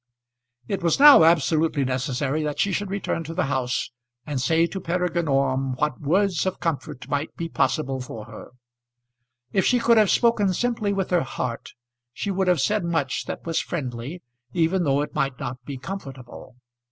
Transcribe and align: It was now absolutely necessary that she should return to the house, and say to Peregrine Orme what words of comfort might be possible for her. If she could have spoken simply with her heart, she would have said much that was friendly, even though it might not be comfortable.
It 0.67 0.81
was 0.81 0.99
now 0.99 1.23
absolutely 1.23 1.85
necessary 1.85 2.41
that 2.41 2.57
she 2.59 2.71
should 2.71 2.89
return 2.89 3.23
to 3.25 3.35
the 3.35 3.43
house, 3.45 3.91
and 4.25 4.41
say 4.41 4.65
to 4.65 4.81
Peregrine 4.81 5.27
Orme 5.27 5.75
what 5.75 6.01
words 6.01 6.47
of 6.47 6.59
comfort 6.59 7.07
might 7.07 7.35
be 7.35 7.47
possible 7.47 8.01
for 8.01 8.25
her. 8.25 8.49
If 9.53 9.63
she 9.63 9.77
could 9.77 9.97
have 9.97 10.09
spoken 10.09 10.55
simply 10.55 10.91
with 10.91 11.11
her 11.11 11.21
heart, 11.21 11.73
she 12.13 12.31
would 12.31 12.47
have 12.47 12.61
said 12.61 12.83
much 12.83 13.25
that 13.25 13.45
was 13.45 13.59
friendly, 13.59 14.23
even 14.53 14.85
though 14.85 15.01
it 15.03 15.13
might 15.13 15.37
not 15.39 15.63
be 15.65 15.77
comfortable. 15.77 16.55